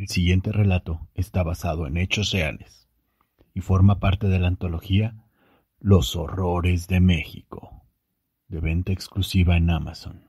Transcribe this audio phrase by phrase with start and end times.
[0.00, 2.88] El siguiente relato está basado en hechos reales
[3.52, 5.14] y forma parte de la antología
[5.78, 7.84] Los Horrores de México,
[8.48, 10.22] de venta exclusiva en Amazon.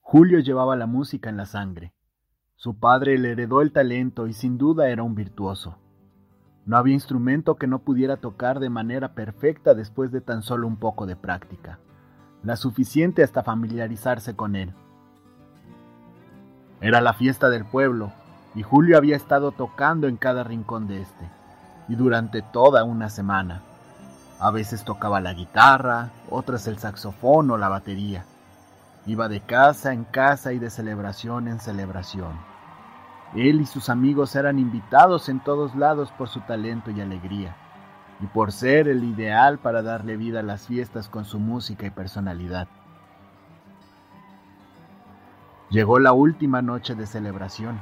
[0.00, 1.94] Julio llevaba la música en la sangre.
[2.54, 5.78] Su padre le heredó el talento y sin duda era un virtuoso.
[6.66, 10.76] No había instrumento que no pudiera tocar de manera perfecta después de tan solo un
[10.76, 11.78] poco de práctica,
[12.42, 14.74] la suficiente hasta familiarizarse con él.
[16.84, 18.12] Era la fiesta del pueblo,
[18.54, 21.30] y Julio había estado tocando en cada rincón de este,
[21.88, 23.62] y durante toda una semana.
[24.38, 28.26] A veces tocaba la guitarra, otras el saxofón o la batería.
[29.06, 32.32] Iba de casa en casa y de celebración en celebración.
[33.34, 37.56] Él y sus amigos eran invitados en todos lados por su talento y alegría,
[38.20, 41.90] y por ser el ideal para darle vida a las fiestas con su música y
[41.90, 42.68] personalidad.
[45.74, 47.80] Llegó la última noche de celebración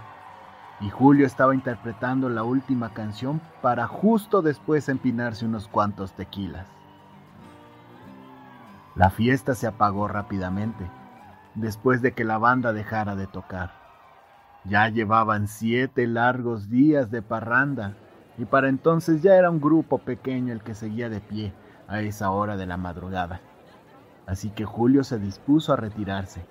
[0.81, 6.67] y Julio estaba interpretando la última canción para justo después empinarse unos cuantos tequilas.
[8.95, 10.91] La fiesta se apagó rápidamente,
[11.55, 13.75] después de que la banda dejara de tocar.
[14.65, 17.95] Ya llevaban siete largos días de parranda
[18.39, 21.53] y para entonces ya era un grupo pequeño el que seguía de pie
[21.89, 23.43] a esa hora de la madrugada.
[24.27, 26.47] Así que Julio se dispuso a retirarse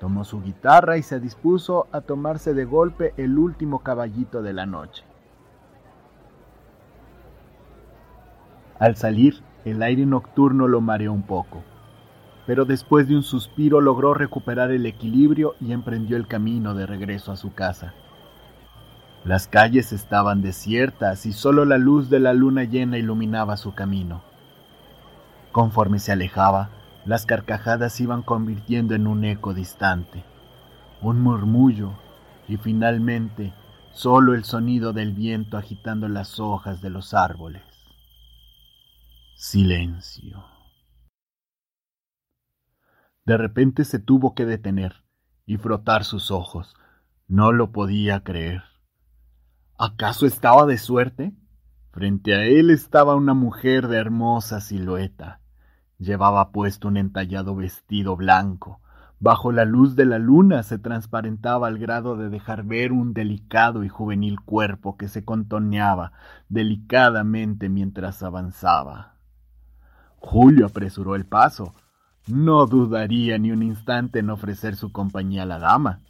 [0.00, 4.64] Tomó su guitarra y se dispuso a tomarse de golpe el último caballito de la
[4.64, 5.04] noche.
[8.78, 11.62] Al salir, el aire nocturno lo mareó un poco,
[12.46, 17.30] pero después de un suspiro logró recuperar el equilibrio y emprendió el camino de regreso
[17.30, 17.92] a su casa.
[19.22, 24.22] Las calles estaban desiertas y solo la luz de la luna llena iluminaba su camino.
[25.52, 26.70] Conforme se alejaba,
[27.04, 30.24] las carcajadas se iban convirtiendo en un eco distante,
[31.00, 31.98] un murmullo
[32.48, 33.54] y finalmente
[33.92, 37.62] solo el sonido del viento agitando las hojas de los árboles.
[39.36, 40.44] Silencio.
[43.24, 45.04] De repente se tuvo que detener
[45.46, 46.74] y frotar sus ojos.
[47.26, 48.62] No lo podía creer.
[49.78, 51.32] ¿Acaso estaba de suerte?
[51.92, 55.40] Frente a él estaba una mujer de hermosa silueta,
[56.00, 58.80] Llevaba puesto un entallado vestido blanco.
[59.18, 63.84] Bajo la luz de la luna se transparentaba al grado de dejar ver un delicado
[63.84, 66.12] y juvenil cuerpo que se contoneaba
[66.48, 69.16] delicadamente mientras avanzaba.
[70.16, 71.74] Julio apresuró el paso.
[72.26, 76.00] No dudaría ni un instante en ofrecer su compañía a la dama.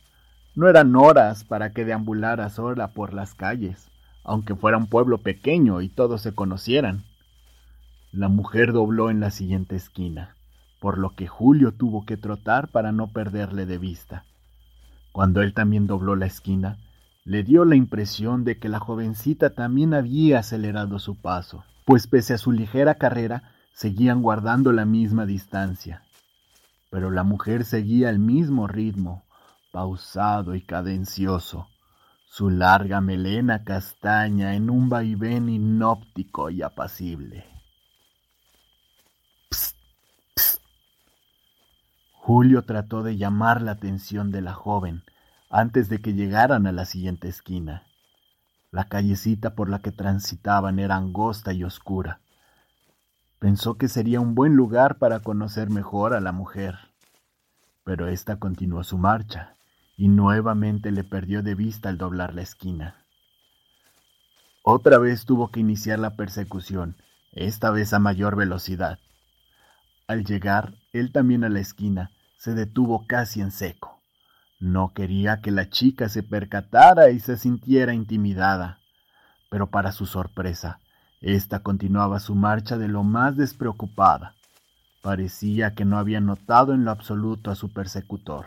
[0.54, 3.90] No eran horas para que deambulara sola por las calles,
[4.22, 7.09] aunque fuera un pueblo pequeño y todos se conocieran.
[8.12, 10.34] La mujer dobló en la siguiente esquina,
[10.81, 14.25] por lo que Julio tuvo que trotar para no perderle de vista.
[15.12, 16.78] Cuando él también dobló la esquina,
[17.25, 22.34] le dio la impresión de que la jovencita también había acelerado su paso, pues pese
[22.34, 26.03] a su ligera carrera, seguían guardando la misma distancia.
[26.91, 29.22] Pero la mujer seguía al mismo ritmo,
[29.70, 31.69] pausado y cadencioso,
[32.26, 37.59] su larga melena castaña en un vaivén inóptico y apacible.
[42.22, 45.04] Julio trató de llamar la atención de la joven
[45.48, 47.86] antes de que llegaran a la siguiente esquina.
[48.70, 52.20] La callecita por la que transitaban era angosta y oscura.
[53.38, 56.78] Pensó que sería un buen lugar para conocer mejor a la mujer,
[57.84, 59.56] pero ésta continuó su marcha
[59.96, 63.06] y nuevamente le perdió de vista al doblar la esquina.
[64.62, 66.96] Otra vez tuvo que iniciar la persecución,
[67.32, 68.99] esta vez a mayor velocidad.
[70.10, 74.00] Al llegar, él también a la esquina, se detuvo casi en seco.
[74.58, 78.80] No quería que la chica se percatara y se sintiera intimidada,
[79.50, 80.80] pero para su sorpresa,
[81.20, 84.34] ésta continuaba su marcha de lo más despreocupada.
[85.00, 88.46] Parecía que no había notado en lo absoluto a su persecutor.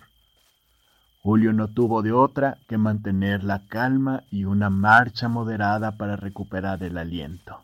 [1.22, 6.84] Julio no tuvo de otra que mantener la calma y una marcha moderada para recuperar
[6.84, 7.64] el aliento.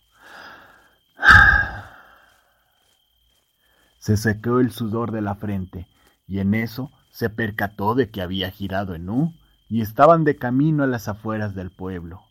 [3.99, 5.87] Se secó el sudor de la frente
[6.25, 9.33] y en eso se percató de que había girado en U
[9.67, 12.21] y estaban de camino a las afueras del pueblo.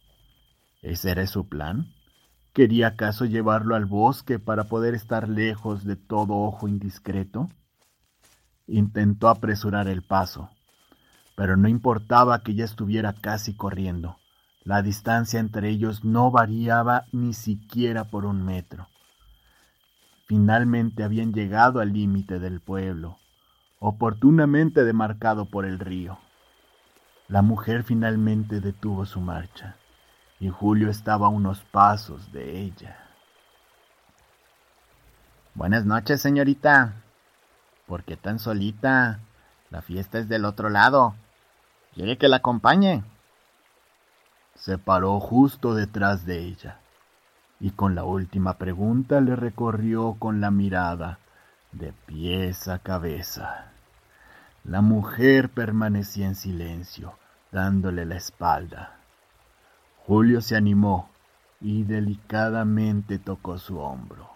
[0.82, 1.92] ¿Ese era su plan?
[2.54, 7.48] ¿Quería acaso llevarlo al bosque para poder estar lejos de todo ojo indiscreto?
[8.66, 10.50] Intentó apresurar el paso,
[11.36, 14.16] pero no importaba que ya estuviera casi corriendo.
[14.64, 18.88] La distancia entre ellos no variaba ni siquiera por un metro.
[20.28, 23.16] Finalmente habían llegado al límite del pueblo,
[23.78, 26.18] oportunamente demarcado por el río.
[27.28, 29.76] La mujer finalmente detuvo su marcha
[30.38, 32.98] y Julio estaba a unos pasos de ella.
[35.54, 36.92] Buenas noches, señorita.
[37.86, 39.20] ¿Por qué tan solita?
[39.70, 41.14] La fiesta es del otro lado.
[41.94, 43.02] ¿Quiere que la acompañe?
[44.56, 46.80] Se paró justo detrás de ella
[47.60, 51.18] y con la última pregunta le recorrió con la mirada
[51.72, 53.72] de pies a cabeza.
[54.64, 57.14] La mujer permanecía en silencio,
[57.50, 58.96] dándole la espalda.
[60.06, 61.10] Julio se animó
[61.60, 64.30] y delicadamente tocó su hombro.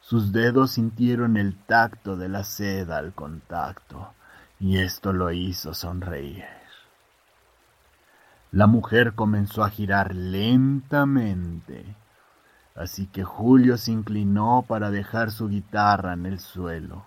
[0.00, 4.12] Sus dedos sintieron el tacto de la seda al contacto,
[4.60, 6.44] y esto lo hizo sonreír.
[8.52, 11.84] La mujer comenzó a girar lentamente,
[12.76, 17.06] así que Julio se inclinó para dejar su guitarra en el suelo,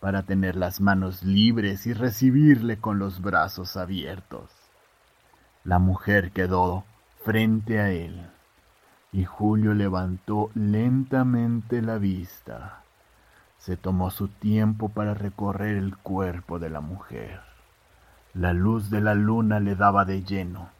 [0.00, 4.50] para tener las manos libres y recibirle con los brazos abiertos.
[5.64, 6.84] La mujer quedó
[7.24, 8.26] frente a él
[9.12, 12.82] y Julio levantó lentamente la vista.
[13.58, 17.40] Se tomó su tiempo para recorrer el cuerpo de la mujer.
[18.34, 20.75] La luz de la luna le daba de lleno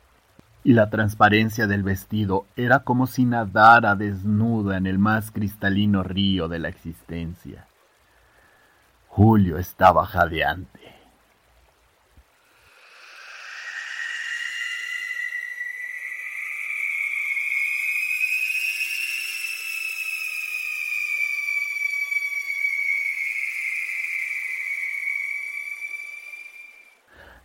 [0.67, 6.49] y la transparencia del vestido era como si nadara desnuda en el más cristalino río
[6.49, 7.69] de la existencia.
[9.07, 10.96] Julio estaba jadeante.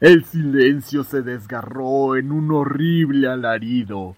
[0.02, 4.16] El silencio se desgarró en un horrible alarido,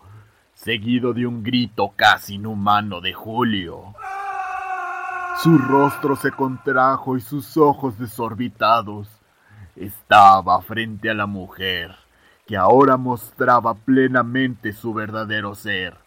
[0.54, 3.94] seguido de un grito casi inhumano de Julio.
[5.42, 9.10] Su rostro se contrajo y sus ojos desorbitados.
[9.76, 11.94] Estaba frente a la mujer,
[12.48, 15.98] que ahora mostraba plenamente su verdadero ser.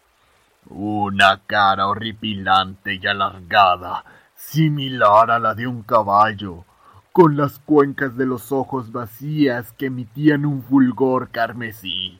[0.71, 4.03] Una cara horripilante y alargada,
[4.33, 6.65] similar a la de un caballo,
[7.17, 12.19] con las cuencas de los ojos vacías que emitían un fulgor carmesí.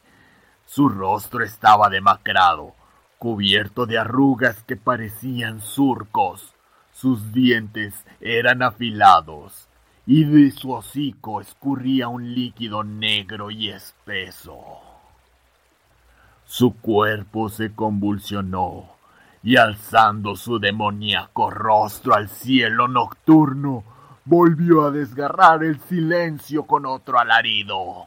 [0.66, 2.74] Su rostro estaba demacrado,
[3.20, 6.56] cubierto de arrugas que parecían surcos.
[6.92, 9.70] Sus dientes eran afilados
[10.08, 14.58] y de su hocico escurría un líquido negro y espeso.
[16.44, 18.96] Su cuerpo se convulsionó
[19.44, 23.84] y alzando su demoníaco rostro al cielo nocturno,
[24.28, 28.06] volvió a desgarrar el silencio con otro alarido.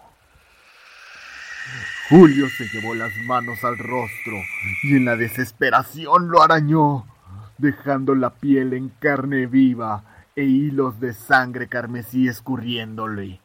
[2.10, 4.36] Julio se llevó las manos al rostro
[4.82, 7.06] y en la desesperación lo arañó,
[7.56, 10.04] dejando la piel en carne viva
[10.36, 13.40] e hilos de sangre carmesí escurriéndole.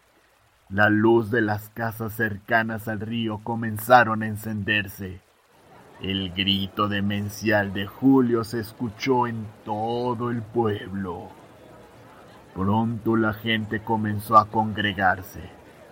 [0.69, 5.21] La luz de las casas cercanas al río comenzaron a encenderse.
[6.01, 11.29] El grito demencial de Julio se escuchó en todo el pueblo.
[12.55, 15.41] Pronto la gente comenzó a congregarse,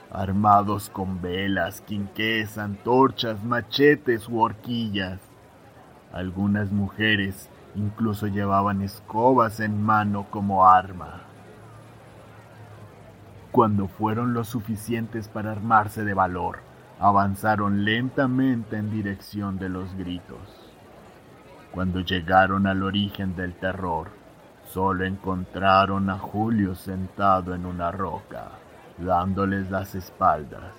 [0.10, 5.20] armados con velas, quinqués, antorchas, machetes u horquillas.
[6.13, 11.24] Algunas mujeres incluso llevaban escobas en mano como arma.
[13.51, 16.60] Cuando fueron lo suficientes para armarse de valor,
[16.98, 20.72] avanzaron lentamente en dirección de los gritos.
[21.74, 24.22] Cuando llegaron al origen del terror,
[24.73, 28.53] Solo encontraron a Julio sentado en una roca,
[28.97, 30.73] dándoles las espaldas,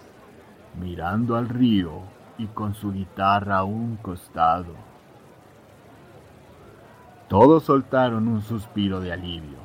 [0.80, 2.00] mirando al río
[2.36, 4.74] y con su guitarra a un costado.
[7.28, 9.58] Todos soltaron un suspiro de alivio.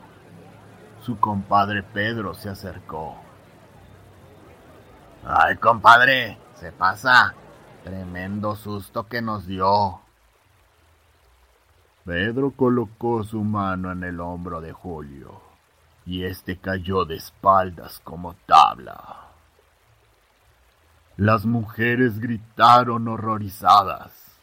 [1.01, 3.15] Su compadre Pedro se acercó.
[5.25, 6.38] ¡Ay, compadre!
[6.53, 7.33] Se pasa.
[7.83, 10.01] Tremendo susto que nos dio.
[12.06, 15.41] Pedro colocó su mano en el hombro de Julio
[16.06, 19.27] y éste cayó de espaldas como tabla.
[21.18, 24.39] Las mujeres gritaron horrorizadas.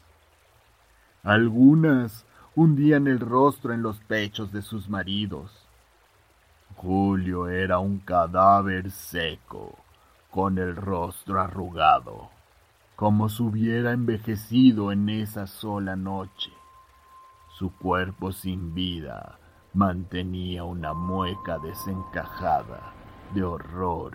[1.22, 5.50] Algunas hundían el rostro en los pechos de sus maridos.
[6.76, 9.78] Julio era un cadáver seco,
[10.30, 12.28] con el rostro arrugado,
[12.94, 16.50] como si hubiera envejecido en esa sola noche.
[17.58, 19.38] Su cuerpo sin vida
[19.72, 22.92] mantenía una mueca desencajada
[23.32, 24.14] de horror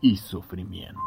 [0.00, 0.98] y sufrimiento.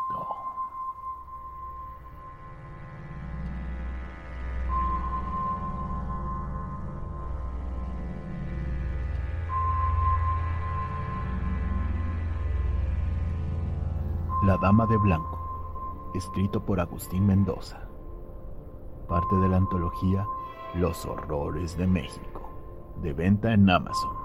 [14.46, 17.90] La Dama de Blanco, escrito por Agustín Mendoza.
[19.10, 20.26] Parte de la antología
[20.76, 22.50] Los Horrores de México,
[23.02, 24.24] de venta en Amazon.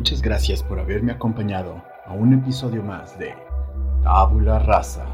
[0.00, 3.34] Muchas gracias por haberme acompañado a un episodio más de
[4.02, 5.04] Tabula Rasa.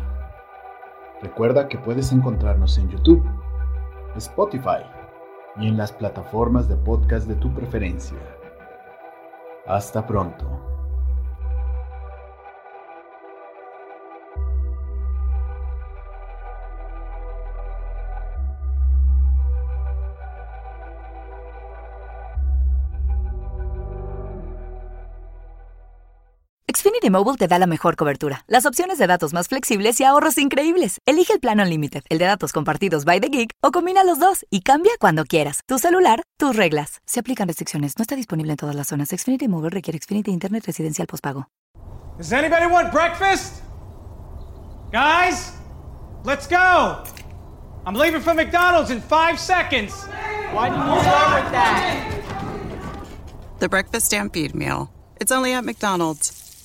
[1.21, 3.29] Recuerda que puedes encontrarnos en YouTube,
[4.15, 4.87] Spotify
[5.59, 8.17] y en las plataformas de podcast de tu preferencia.
[9.67, 10.47] Hasta pronto.
[26.87, 30.39] Xfinity Mobile te da la mejor cobertura, las opciones de datos más flexibles y ahorros
[30.39, 31.01] increíbles.
[31.05, 34.47] Elige el plan Unlimited, el de datos compartidos by the gig, o combina los dos
[34.51, 35.63] y cambia cuando quieras.
[35.67, 37.01] Tu celular, tus reglas.
[37.05, 37.95] Se aplican restricciones.
[37.99, 39.09] No está disponible en todas las zonas.
[39.09, 41.49] Xfinity Mobile requiere Xfinity Internet residencial postpago.
[42.19, 43.65] Does anybody want breakfast?
[44.93, 45.55] Guys,
[46.25, 47.03] let's go.
[47.85, 49.93] I'm leaving for McDonald's in five seconds.
[50.53, 52.23] Why didn't you start with that?
[53.59, 54.89] The Breakfast Stampede Meal.
[55.19, 56.36] It's only at McDonald's